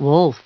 [0.00, 0.42] Wolf.